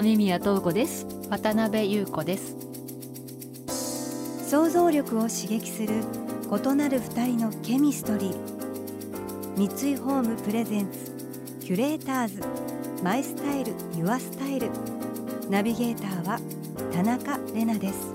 [0.00, 1.06] 雨宮東子です。
[1.28, 2.56] 渡辺優子です。
[4.48, 5.88] 想像力を刺激する
[6.50, 9.68] 異なる二人のケミストリー。
[9.68, 11.12] 三井ホームプレゼンツ
[11.60, 12.40] キュレーターズ。
[13.04, 14.70] マイスタイルユアスタイル。
[15.50, 16.40] ナビゲーターは
[16.90, 18.14] 田中れなです。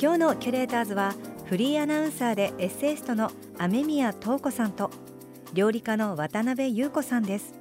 [0.00, 4.90] 今日のキュレーターズはフリーアナウンサーでエッセイストの雨宮東子さんと
[5.56, 7.54] 料理家の渡辺優子さんです。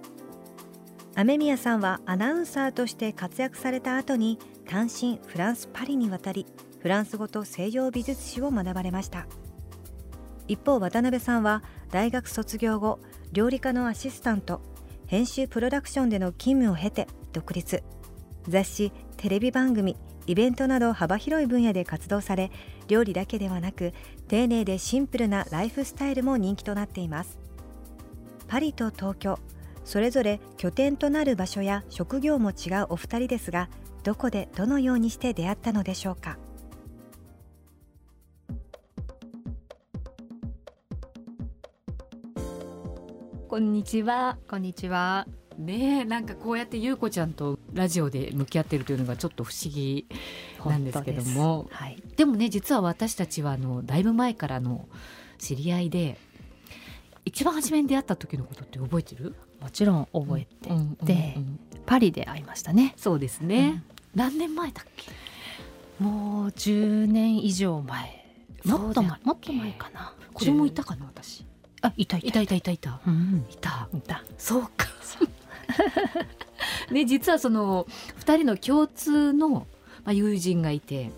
[1.16, 6.46] 雨宮さんはアナウンサーとして活躍された後に単身フランス・パリに渡り
[6.82, 9.28] フランス語と西洋美術史を学ばれました。
[10.50, 13.00] 一方渡辺さんは大学卒業後
[13.32, 14.60] 料理家のアシスタント
[15.08, 17.82] 編集プロダクションでの勤務を経て独立。
[18.50, 19.96] 雑誌テレビ番組
[20.28, 22.52] イベントなど幅広い分野で活動され
[22.90, 23.94] 料理だけではなく
[24.28, 27.45] 丁寧でシンプルなライフスタイルも人気となっています。
[28.48, 29.40] パリと東京。
[29.84, 33.70] それぞれ拠点となる場所や職業も違うお二人ですが
[34.04, 36.38] どこでどのようにして出会ったのでしょうか。
[43.48, 44.38] こんにちは。
[44.50, 45.28] こんにちは。
[45.58, 50.08] ねえなんかこうやって優子ちゃんとラジオで向き合ってるというのがちょっと不思議
[50.66, 51.68] なんですけども。
[51.72, 54.90] はい、でもね実は私たちはあのだいぶ前からの
[55.38, 56.18] 知り合いで
[57.26, 59.36] 一番初めに出会った時のことって覚えてる？
[59.60, 61.60] もちろん覚えて、うんうんでうん。
[61.86, 62.94] パリで会いましたね。
[62.98, 63.84] そうですね、
[64.16, 65.12] 何年前だっけ？
[66.04, 68.26] もう10年以上前。
[68.64, 69.20] もっと前。
[69.24, 70.14] もっと前かな。
[70.34, 71.46] 子供いたかな私。
[71.82, 72.42] あいたいたいた。
[72.42, 73.46] いたいたいたうん。
[73.50, 73.90] いた。
[73.94, 74.24] いた。
[74.38, 74.88] そうか。
[76.92, 77.86] ね実はその
[78.20, 79.66] 2人の共通の、ま
[80.06, 81.12] あ、友人がいて。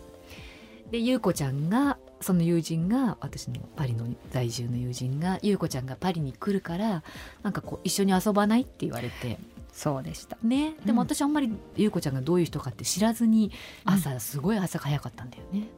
[0.91, 7.01] で優子ちゃんがその友人が私のパリの在住の友人が優子ちゃんがパリに来るから
[7.41, 9.39] なんかこう一緒に遊ばないって言われて。
[9.71, 10.37] そうでした。
[10.43, 10.75] ね。
[10.85, 13.51] でもうん私あんまり優子ちゃんがどういう人かって知らずに
[13.85, 15.69] 朝すごい朝が早かったんだよね。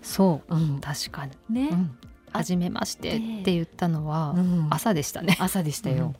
[0.00, 0.56] そう。
[0.56, 0.80] うん。
[0.80, 1.96] 確かに、ね、うん、
[2.32, 4.66] 初めましてって言ったのはうん。
[4.70, 6.06] 朝でしたね、朝でしたよ。
[6.06, 6.16] うん。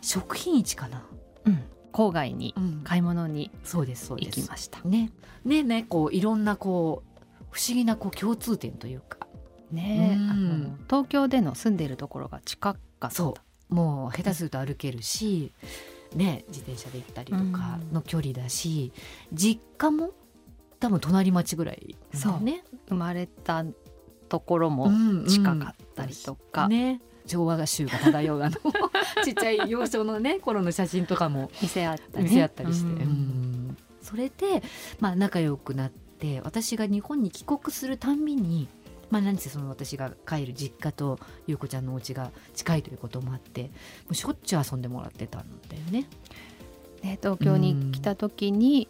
[0.00, 1.04] 食品市かな、
[1.44, 2.80] うん、郊外にうん。
[2.82, 4.40] 買い物にそうですそうです。
[4.40, 4.80] 行きました。
[4.80, 5.12] ね。
[5.44, 7.10] ねねこういろんなこう
[7.50, 9.19] 不思議なこう共通点というか
[9.70, 10.30] ね、うん。
[10.30, 13.10] あの東京での住んでいるところが近かった。
[13.10, 13.34] そ
[13.70, 13.74] う。
[13.74, 15.52] もう下手すると歩けるし、
[16.14, 18.92] ね、自転車で行ったりとかの距離だし、
[19.32, 20.10] 実家も
[20.80, 22.64] 多分隣町ぐらいなんだよね。
[22.88, 23.64] 生まれた
[24.28, 27.00] ところもうん近かったりとか、ね。
[27.26, 28.56] 昭和が州が漂うあの
[29.24, 33.10] ちっちゃい幼少のね頃の写真とかも店あったね見せ合ったりして、うん。
[33.10, 33.76] うん。
[34.02, 34.62] それで、
[34.98, 38.66] まあ、仲良くなって私が日本に帰国するたんびに、
[39.10, 43.68] まあ、何せその私が帰る実家と優子ちゃんのお家が近いということもあっても
[44.10, 46.06] うしょっちゅう遊んでもらってたんだよね。
[47.02, 48.86] ね、東京に来た時に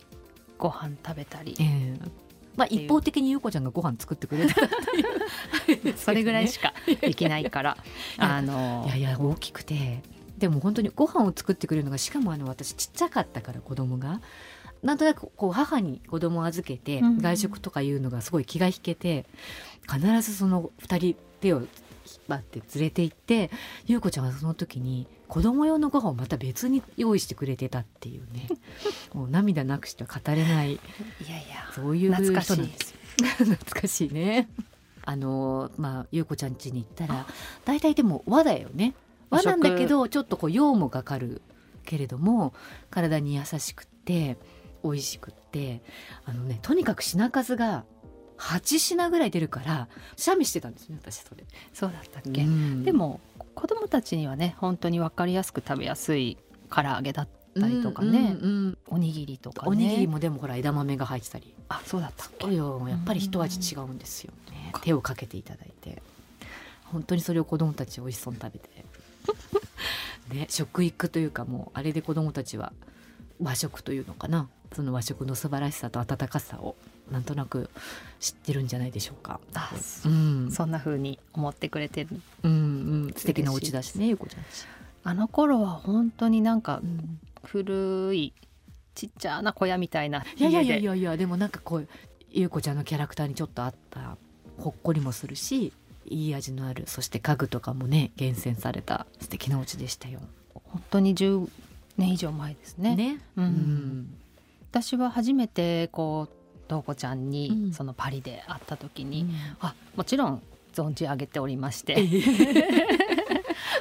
[0.58, 5.94] ご飯食べたり、ええまあ、一方的に優子ちゃんがご飯作ってくれたっていう。
[5.96, 7.76] それぐらいしかできないから。
[8.18, 10.02] やあのいやいや大きくて。
[10.36, 14.22] でも本当にご飯を作ってくれるのがしかもあの私ちっちゃかったから子供が
[14.82, 19.26] なんとなくこう母に子供を預けてうん外食とかいうのがすごい気が引けて、
[19.90, 21.68] 必ずその2人手を引っ
[22.28, 23.50] 張って連れて行って
[23.86, 28.48] 優子ちゃんはその時に子供用のご飯をまた別に用意してくれてたっていうね。
[29.14, 30.72] もう涙なくしては語れない。
[30.72, 30.78] い
[31.28, 32.72] やいやそういう懐かしい
[33.22, 34.48] 懐かしいね。
[35.04, 37.26] あのまあ優子ちゃん家に行ったら
[37.64, 38.94] 大体でも和だよね。
[39.30, 41.42] 和なんだけどちょっとこう用もかかる
[41.84, 42.52] けれども
[42.90, 44.36] 体に優しくって
[44.84, 45.82] 美味しくって
[46.24, 47.84] あのねとにかく品数が
[48.38, 51.44] 8品ぐらい出るからシャミしてたんですね私それ。
[51.72, 52.84] そうだったっけ、うん。
[52.84, 53.20] でも
[53.54, 56.38] 子供たちにはね本当に分かりやすく食べやすい
[56.74, 57.28] 唐揚げだっ
[57.58, 58.78] たりとかね、うんうんうん。
[58.88, 59.68] おにぎりとかね。
[59.70, 61.54] おにぎりもでもほら枝豆が入ってたり。
[61.68, 62.54] あそうだったっけ。
[62.54, 66.02] やっぱり一味違うんですよね、手をかけていただいて。
[66.84, 68.84] 本当にそれを子供たち美味しそうに食べて。
[70.34, 72.72] ね食育というかもうあれで子供たちは
[73.42, 76.76] 和食というのかなその和食の素晴らしさと温かさを
[77.10, 77.70] なんとなく
[78.20, 79.40] 知ってるんじゃないでしょうか。
[79.54, 79.70] あ
[80.04, 82.08] うん、そんな風に思ってくれてる
[82.44, 82.54] うんう
[83.08, 84.46] ん、素敵なお家だしねゆうこちゃんち。
[85.02, 88.32] あの頃は本当になんかうん古い
[88.94, 91.88] ちっちゃな小屋みたいないやいやいやい家でやいやでもなんかこう
[92.30, 94.16] 優子ちゃんのキャラクターにちょっとあった
[94.58, 95.72] ほっこりもするし
[96.06, 100.20] いい味のあるそして家具とかもね厳選された素敵なお家でしたよ。
[100.64, 101.48] 本当に10
[101.96, 102.94] 年以上前ですね。
[102.96, 103.18] ね。
[103.36, 104.14] ううんん
[104.70, 106.34] 私は初めてこう
[106.68, 107.30] 東子ちゃんうん。
[107.30, 109.26] にそのパリで会った時に、
[109.60, 111.96] あもちろん存じ上げておりまして。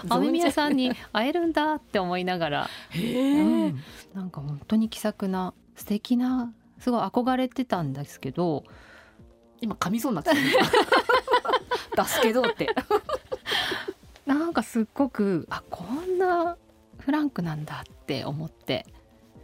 [0.10, 3.84] 雨宮さんに会えるんだって思いながら、へうえ、ん。
[4.14, 8.64] なんか本当に気さくな素敵なすごい憧れてたんですけど
[9.62, 10.36] 今噛みそうになってた。
[10.36, 10.42] ね
[11.96, 12.70] 出すけどって。
[14.26, 16.58] なんかすっごくあこんな
[17.00, 18.88] フランクなんだって思って。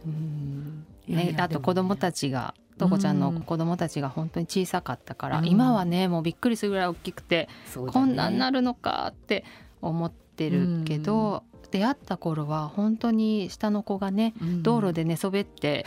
[0.04, 2.16] うんね、あと子供たち。
[2.16, 9.44] ちがとこちゃんのうん子供たちが本当に小さかったから、うん今はねもうびっくりするぐらい大きくて、ねこんなんなるのかって
[9.80, 15.84] 思ってるけど、出会った頃は本当に下の子がねうん道路で寝そべって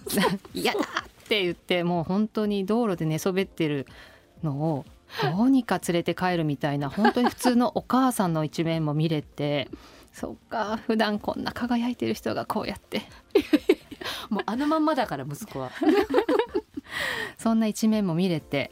[0.54, 3.86] 「嫌だ!」って言ってもう本当に道路で寝そべってる
[4.42, 4.84] のを
[5.22, 9.68] どうにか連れて帰るみたいな本当に普通のお母さんの一面も見れて。
[10.12, 13.02] そっか普段こんな輝いてる人がこうやって
[14.30, 15.70] もうあのまんまだから息子は。
[17.38, 18.70] そんな一面も見れて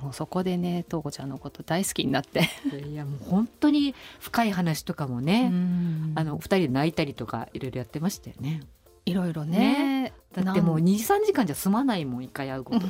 [0.00, 2.48] もうそこでね東子ちゃんのこと大好きになって、
[2.88, 5.52] いやもう本当に深い話とかもね。
[6.14, 8.60] あの二人で泣いたりとかいろいろやってましたよね。
[9.06, 12.86] いろいろねだってもうなん二三時間じゃ済まないもん一回会うこと。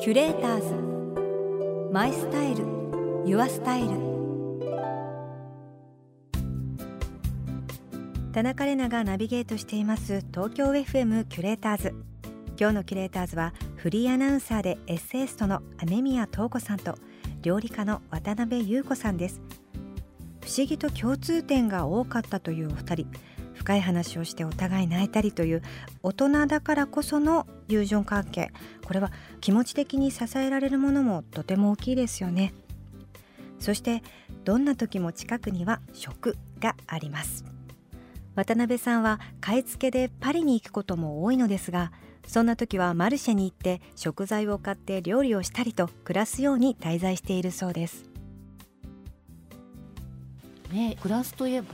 [0.00, 2.64] キュレーターズマイスタイル
[3.24, 4.11] ユアスタイル
[8.32, 11.94] 田中れながナビゲートしています東京 FM キュレーターズ。
[12.58, 16.94] 今日のキュレーターズはフリーアナウンサーでエッセイストの雨宮塔子さんと
[17.42, 19.42] 料理家の渡辺優子さんです。
[20.40, 23.06] 不思議と共通点が多かったというお二人。
[23.52, 25.62] 深い話をしてお互い泣いたりという
[26.02, 28.50] 大人だからこその友情関係。
[28.86, 29.12] これは
[29.42, 32.54] 気持ち的に支えられるものもとても大きいですよね。
[33.58, 34.02] そして
[34.44, 37.51] どんな時も近くには食があります。
[38.34, 41.92] 渡辺さんは買い付けでパリに行くことも多いのですが
[42.26, 48.04] そんな時はマルシェに行って食材を買って料理をしたりと暮らすように滞在しているそうです。
[50.72, 51.68] ね暮らすといえば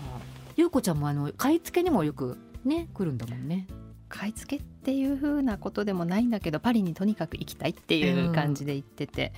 [0.57, 3.67] 優子ちゃんもあの買い付けにもよくね来るんだもんね。
[4.09, 9.35] 買い付けっていう風なことでもないんだけどパリにとにかく行きたいっていう感じで言ってて、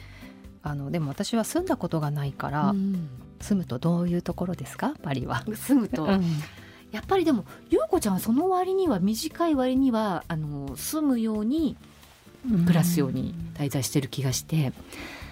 [0.62, 2.72] あのでも私は住んだことがないから、
[3.40, 4.94] 住むとどういうところですか？
[5.02, 5.44] パリは。
[5.54, 6.22] 住むと、うん
[6.92, 11.76] やっぱりでも優子ちゃんはその割には短い割にはあの住むように
[12.66, 14.72] 暮らすように滞在してる気がして、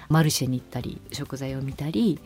[0.09, 2.19] マルシェに行ったり食材を見たり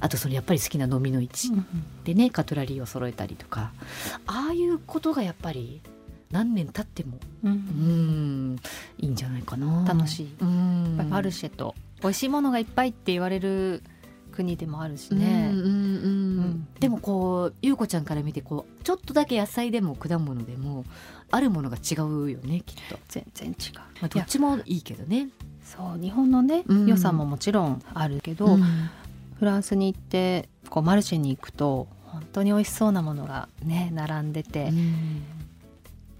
[0.00, 1.66] あとそのやっぱり好きな飲みの市うん
[2.04, 3.72] でねカトラリーを揃えたりとか
[4.26, 5.80] ああいうことがやっぱり
[6.30, 8.56] 何年経ってもううんん
[8.98, 9.84] いいんじゃないかな。
[9.88, 10.34] 楽しい。
[10.40, 10.96] うん。
[11.08, 13.82] マルシェと美味しいものがいっぱいって言われる
[14.30, 15.50] 国でもあるしうんね。
[15.52, 15.79] うんうんうん
[16.80, 20.84] でもこう優子ちゃんから見てこうちょっとだけ野菜でも果物でも
[21.30, 23.56] あるものが違うよねきっと、全然違う。
[23.76, 25.28] まあ、どっちもいいけどね。
[25.62, 28.90] そう日本のね、うん良さももちろんあるけど、うん
[29.38, 34.70] フランスに行ってこうマルシェに行くと本当に美味しそうなものがね並んでて、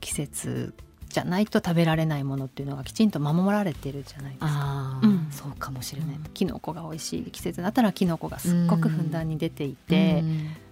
[0.00, 0.72] 季節
[1.10, 5.00] じゃないと食べられないものっていうのがきちんと守られてるじゃないですか。
[5.40, 6.20] そうかもしれない。
[6.34, 10.22] キノコが美味しい季節だったらキノコがすっごくふんだんに出ていて、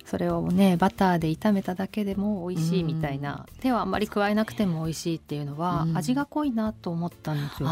[0.05, 5.97] それをねバターで炒めただけでも美味しいみたいな、手はあんまり加えなくても美味しいっていうのは、うん。
[5.97, 7.71] 味が濃いなと思ったんですよ。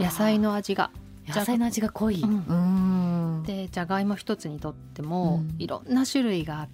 [0.00, 0.90] 野菜の味が
[1.28, 2.22] 野菜の味が濃い。
[2.22, 2.44] うん。
[2.46, 3.42] うん。
[3.42, 5.56] でじゃがいも一つにとっても、うん。
[5.58, 6.68] いろんな種類があっ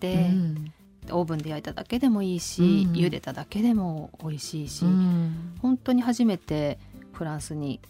[0.00, 0.72] て、うん。
[1.10, 2.92] オーブンで焼いただけでもいいし、うん。
[2.94, 5.58] 茹でただけでも美味しいし、うん。
[5.60, 6.78] 本当に初めて
[7.12, 7.80] フランスに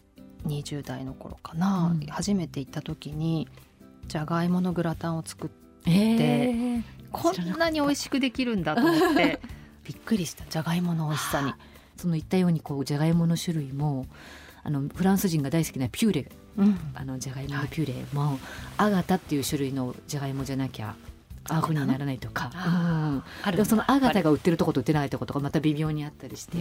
[0.46, 2.06] 20代の頃かな、うん。
[2.06, 3.48] 初めて行った時に
[4.08, 6.82] じゃがいものグラタンを作ってえー。
[7.12, 9.40] こんなに美味しくできるんだと思って
[9.84, 10.44] びっくりした。
[10.48, 11.52] じゃがいもの美味しさに。
[11.96, 14.06] その言ったようにこうじゃがいもの種類も
[14.64, 16.30] あのフランス人が大好きなピューレ。
[16.56, 16.78] うん。
[16.94, 18.38] あのじゃがいものピューレも、
[18.76, 20.94] アガタっていう種類のじゃがいもじゃなきゃ
[21.48, 23.22] ああいうふうにならないとか、うん。
[23.42, 26.58] あでもそのアガタが、が売ってるとこと売ってないとことかまた微妙にあったりして、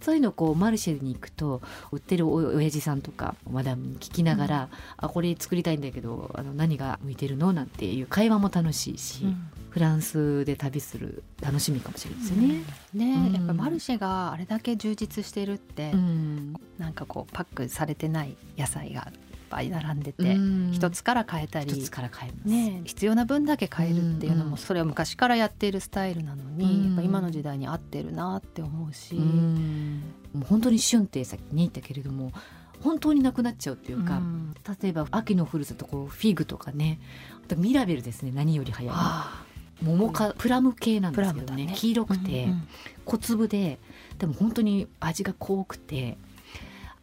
[0.00, 1.62] そういうのをこうマルシェに行くと
[1.92, 9.50] 売ってるお親父さんとかマダムに聞きながら「あこれ作りたいんだけどあの何が向いてるの?」なんていう会話も楽しいし、うん。
[9.70, 12.64] フランスで旅する楽しみかもしれないですよね。
[12.94, 13.32] ね、うん。
[13.32, 16.54] やっぱマルシェがあれだけ充実してるって、うん。
[16.78, 19.10] なんかこうパックされてない野菜が
[19.54, 20.36] ぱい並んでて
[20.72, 32.32] 一つから変えたり一つから変えます、ね、必要な分だけ変えるっていうのもそれは昔からやっているスタイルなのにやっぱ今の時代に合ってるなって思うしもう本当に旬ってさっきに言ったけれども
[32.82, 36.98] 本当になくなっちゃうっていうか、うん、例えば秋のふるさとこうフィグとかね
[37.44, 38.94] あとミラベルですね何より早い
[39.82, 42.68] 桃かプラム系なんですけどね、ね、黄色くて、うんうん、
[43.04, 43.78] 小粒で
[44.18, 46.16] でも本当に味が濃くて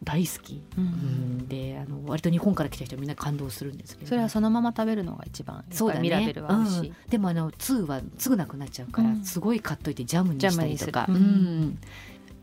[0.04, 4.10] 大好き、うん、であの割と日本から来た人みんな感動するんですけど。
[4.10, 11.78] それはそのまま食べるのが一番そうだ、ね、ミラベルは美味しい、うん、でもあの2はすぐなくなっちゃうから、すごい買っといてジャムにしたりとか、うん、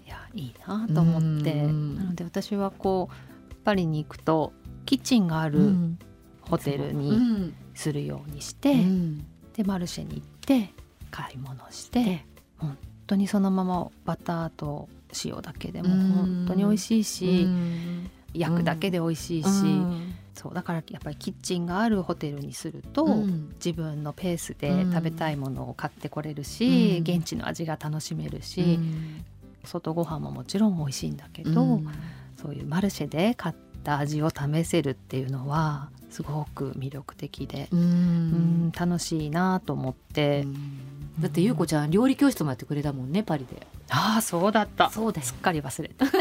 [0.06, 1.72] いやいいなと思って、な
[2.04, 4.52] ので私はこうパリに行くと
[4.86, 5.74] キッチンがある
[6.42, 10.72] ホテルにするようにして、うん、でマルシェに行って
[11.10, 12.24] 買い物して
[12.56, 12.76] 本
[13.08, 14.88] 当にそのままバターと
[15.24, 23.06] 塩だけでも本当に美味しいし、うん、焼くだけで美味しいし、うん、そうだからやっぱりキッチンがあるホテルにすると、
[23.64, 28.78] 自分のペースで食べたいものを買ってこれるし、現地の味が楽しめるし、
[29.64, 31.80] 外ご飯ももちろん美味しいんだけど。
[32.40, 38.72] そういうマルシェで買った味を試せるっていうのはすごく魅力的でうん。
[38.78, 40.46] 楽しいなと思って
[41.20, 43.66] だって優子ちゃん料理教室もやってくれたもんねパリで。
[43.90, 44.90] ああそうだった。
[44.90, 46.06] そうだすっかり忘れた。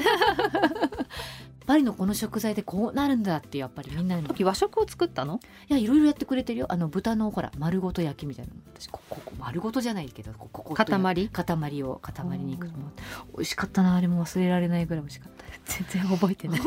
[1.67, 4.27] パリのこの食材でこうなるんだってやっぱりみんなに。
[4.43, 5.39] 和食を作ったの？
[5.69, 6.65] いやいろいろやってくれてるよ。
[6.69, 10.87] あの豚のほら丸ごと焼きみたいな私ここ丸ごとじゃないけどここ塊？
[11.29, 12.73] 塊を塊肉も
[13.35, 15.43] 美味しかったなあれも忘れられないぐらい美味しかった。
[15.65, 16.59] 全然覚えてない。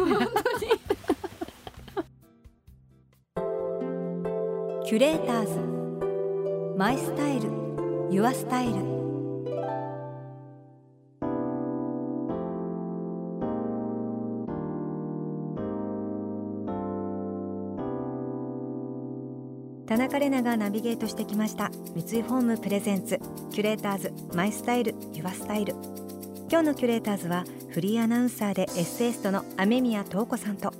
[4.87, 5.61] キュレーターズ。
[6.77, 7.70] My Style Your
[8.13, 8.73] Style
[19.87, 21.71] 田中麗奈がナビゲートしてきました。
[21.95, 23.21] 三井ホーム presents。
[23.53, 24.13] キュレーターズ。
[24.35, 25.75] My Style。Your Style
[26.51, 30.73] 今日のキュレーターズはフリーアナウンサーでエッセイストの雨宮塔子さんと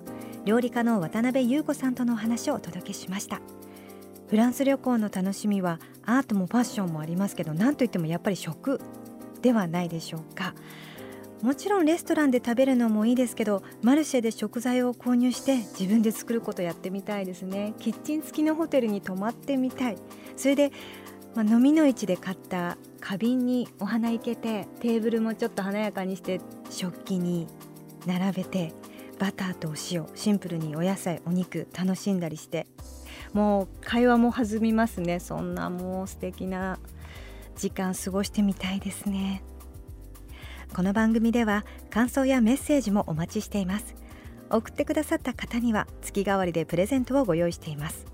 [0.45, 3.41] 料理家の渡辺優子さんとのお話をお届けしました。
[4.31, 8.81] フランス旅行の楽しみはアートもファッションもありますけど何といってもやっぱり食
[9.43, 10.55] ではないでしょうか。
[11.43, 17.75] もちろんレストランで食べるのもいいですけどマルシェで食材を購入して自分で作ることやってみたいですね。
[17.81, 19.97] キッチン付きのホテルに泊まってみたい。
[20.37, 20.71] それで、
[21.35, 27.49] まあ、飲みの市で買った花瓶にお花いけてテーブルもちょっと華やかにして食器に
[28.07, 28.75] 並べて
[29.19, 32.69] バターとお塩シンプルにお野菜お肉楽しんだりして
[33.33, 35.21] もう会話も弾みますね。
[35.21, 36.79] そんなもう素敵な
[37.57, 39.43] 時間過ごしてみたいですね。
[40.75, 43.95] この番組では感想やメッセージもお待ちしています。
[44.51, 48.07] 送ってくださった方には月替わりでプレゼントをご用意しています。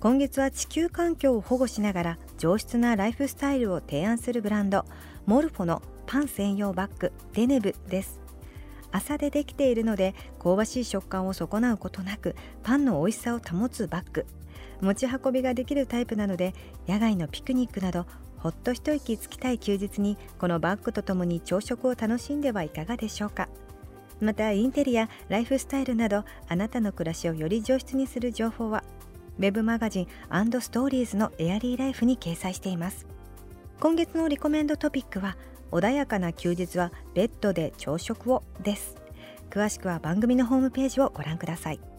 [0.00, 4.84] 今月は地球環境を保護しながら上質なライフスタイルを提案するブランド
[5.26, 8.20] モルフォのパン専用バッグデネブです。
[8.90, 14.26] 麻でできているので香ばしい食感を損なうことなくパンの美味しさを保つバッグ。
[14.82, 16.54] 持ち運びができるタイプなので
[16.88, 18.06] 野外のピクニックなど
[18.38, 23.48] ほっと一息つきたい休日にこのバッグとともに朝食を楽しんではいかがでしょうか。
[24.20, 28.84] またインテリアライフスタイルなどあなたの暮らしをより上質にする情報は
[29.38, 30.06] ウェブマガジン
[30.60, 33.06] ストーリーズのエアリーライフに掲載しています。
[33.80, 35.36] 今月のリコメンドトピックは
[35.70, 38.96] 穏やかな休日はベッドで朝食をです。
[39.50, 41.91] 詳しくは番組のホームページをご覧ください。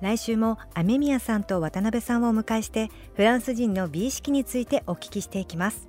[0.00, 5.88] 来週も雨宮さんと渡辺さんをお迎えしてフランス人の美意識についてお聞きしていきます。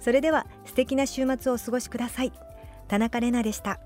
[0.00, 2.32] それでは素敵な週末をお過ごしください。
[2.88, 3.80] 田中れなでした。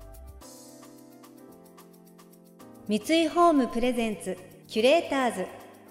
[2.87, 4.37] 三井ホームプレゼンツ
[4.67, 5.45] キュレーターズ。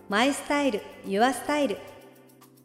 [0.09, 1.79] マイスタイルユアスタイル。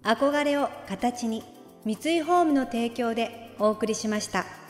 [0.04, 1.44] 憧れを形に
[1.86, 4.65] 三井ホームの提供でお送りしました。